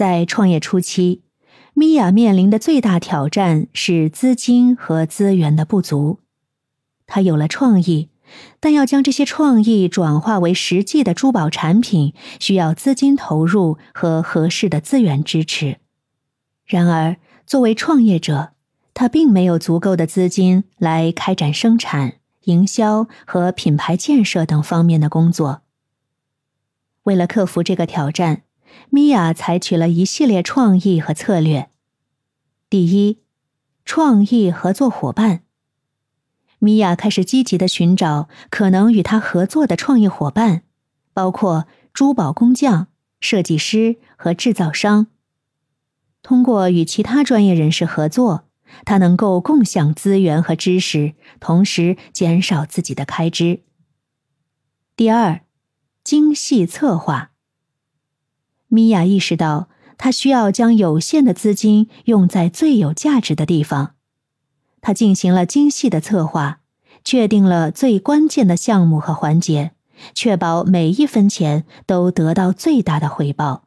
[0.00, 1.20] 在创业初期，
[1.74, 6.20] 米娅面临的最大挑战是资金和资源的不足。
[7.06, 8.08] 她有了创意，
[8.60, 15.76] 但要将这些创意转化为实际的珠宝产品，需要资金投入和合适的资源支持。
[16.64, 18.52] 然而，作为创业者，
[18.94, 22.14] 他并没有足够的资金来开展生产、
[22.44, 25.60] 营销和品牌建设等方面的工作。
[27.02, 28.44] 为了克服这个挑战，
[28.90, 31.70] 米娅采取了一系列创意和策略。
[32.68, 33.18] 第一，
[33.84, 35.42] 创意合作伙伴。
[36.58, 40.62] 米娅开始积极的寻找可能与她合作的创意伙伴，
[41.14, 42.88] 包括珠宝工匠、
[43.20, 45.06] 设计师和制造商。
[46.22, 48.44] 通过与其他专业人士合作，
[48.84, 53.62] 她能够共享资源和知识，同时减少自己的开支。
[54.94, 55.40] 第二，
[56.04, 57.29] 精细策划。
[58.70, 63.94] 米娅意识到，她需要将有限的资金用在最有价值的地方。
[64.80, 66.60] 她进行了精细的策划，
[67.04, 69.72] 确定了最关键的项目和环节，
[70.14, 73.64] 确保每一分钱都得到最大的回报。